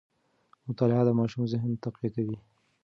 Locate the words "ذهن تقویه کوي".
1.53-2.37